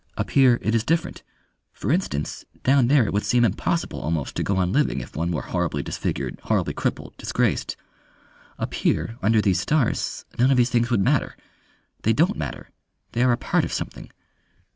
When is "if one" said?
4.99-5.29